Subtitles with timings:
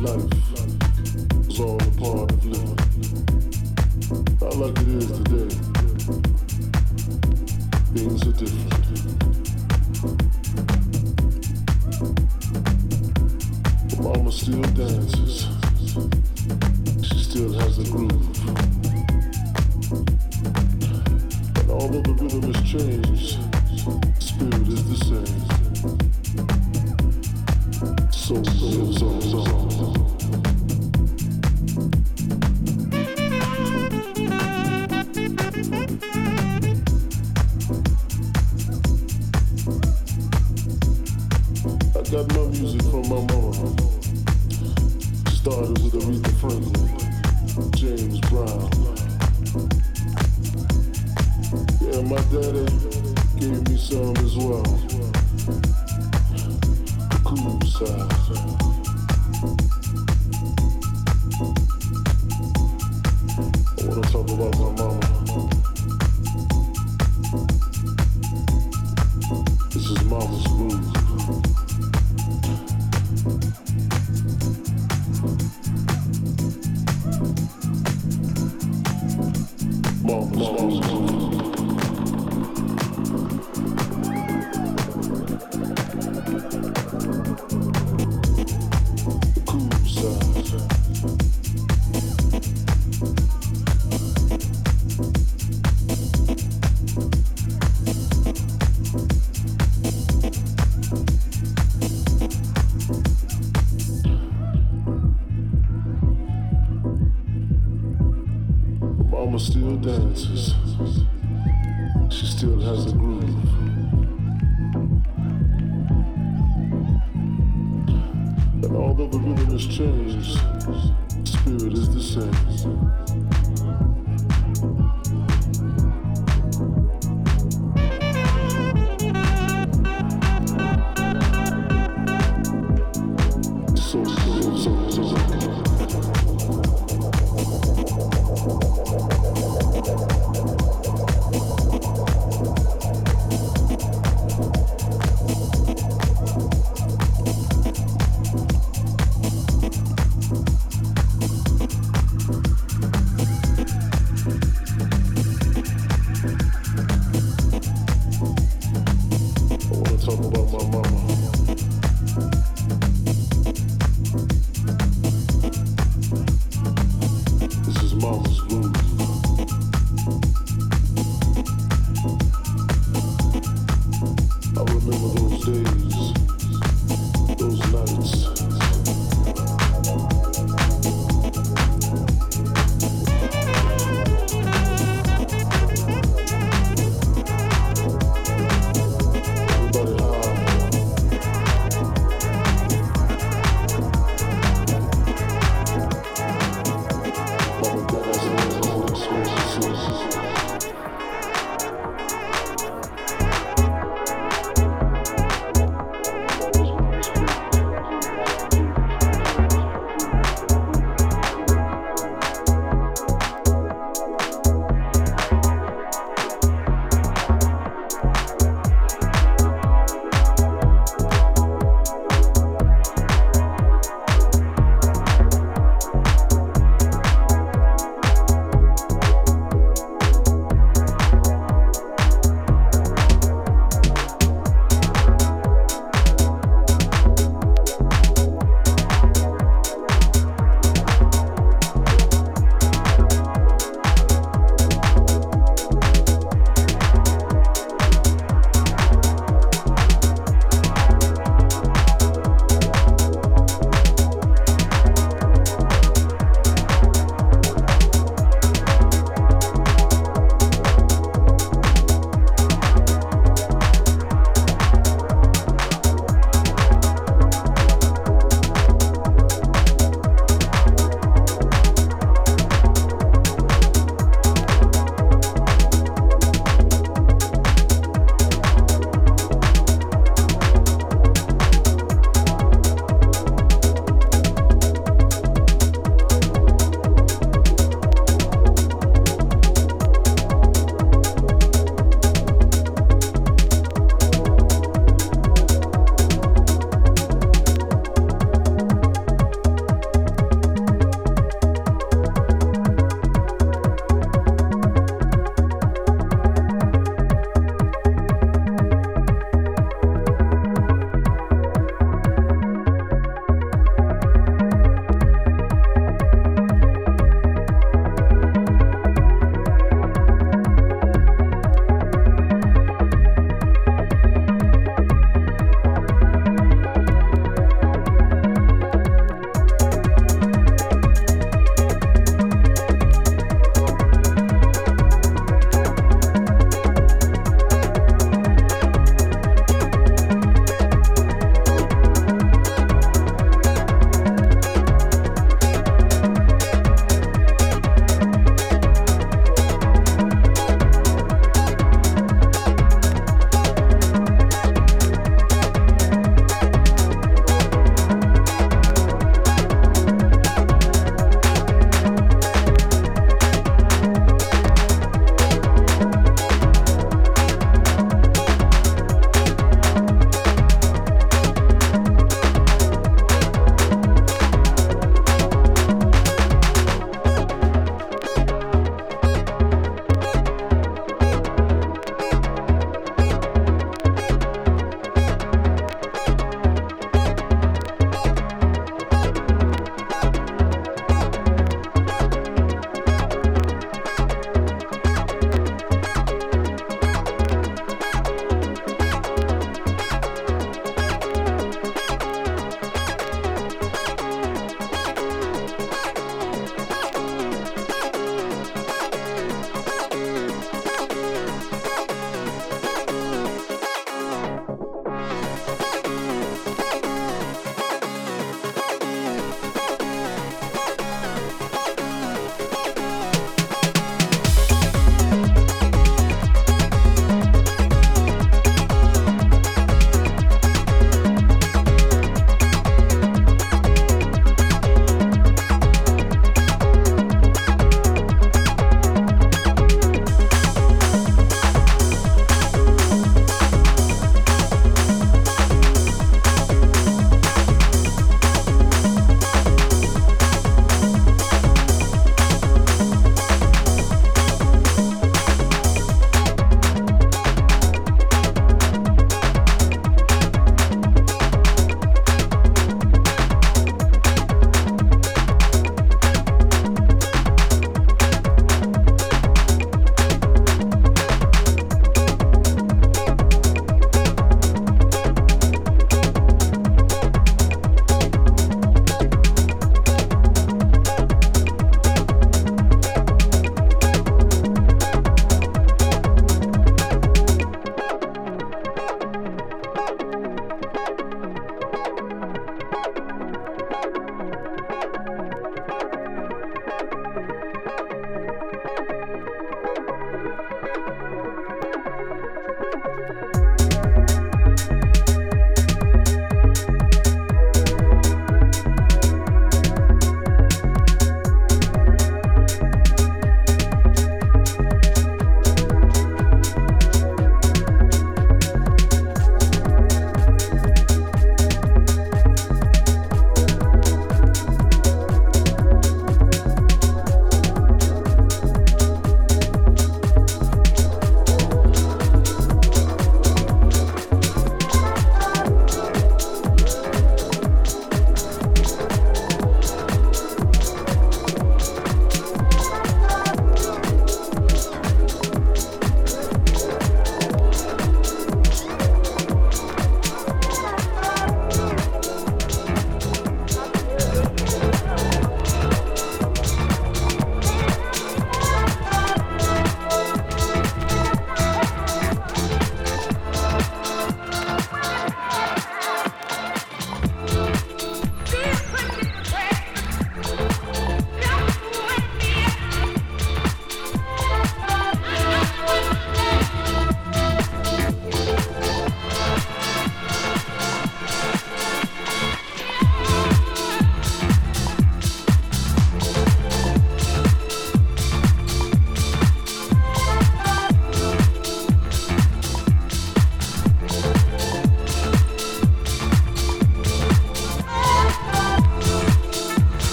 [0.00, 0.39] flows.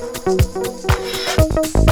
[0.00, 1.87] Thank